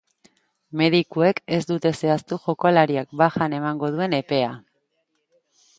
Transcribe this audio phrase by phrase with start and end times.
[0.79, 4.51] Medikuek ez dute zehaztu jokalariak bajan emango duen epea.